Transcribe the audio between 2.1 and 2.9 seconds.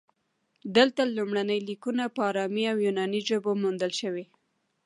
په ارامي او